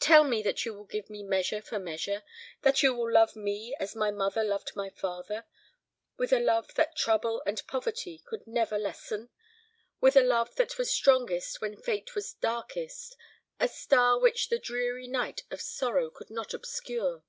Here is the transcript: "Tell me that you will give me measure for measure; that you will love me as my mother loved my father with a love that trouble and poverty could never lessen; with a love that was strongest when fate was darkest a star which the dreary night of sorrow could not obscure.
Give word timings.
"Tell 0.00 0.24
me 0.24 0.42
that 0.42 0.64
you 0.64 0.72
will 0.72 0.86
give 0.86 1.10
me 1.10 1.22
measure 1.22 1.60
for 1.60 1.78
measure; 1.78 2.22
that 2.62 2.82
you 2.82 2.94
will 2.94 3.12
love 3.12 3.36
me 3.36 3.76
as 3.78 3.94
my 3.94 4.10
mother 4.10 4.42
loved 4.42 4.74
my 4.74 4.88
father 4.88 5.44
with 6.16 6.32
a 6.32 6.40
love 6.40 6.72
that 6.76 6.96
trouble 6.96 7.42
and 7.44 7.62
poverty 7.66 8.22
could 8.24 8.46
never 8.46 8.78
lessen; 8.78 9.28
with 10.00 10.16
a 10.16 10.22
love 10.22 10.54
that 10.54 10.78
was 10.78 10.90
strongest 10.90 11.60
when 11.60 11.76
fate 11.76 12.14
was 12.14 12.32
darkest 12.32 13.18
a 13.60 13.68
star 13.68 14.18
which 14.18 14.48
the 14.48 14.58
dreary 14.58 15.06
night 15.08 15.42
of 15.50 15.60
sorrow 15.60 16.08
could 16.08 16.30
not 16.30 16.54
obscure. 16.54 17.22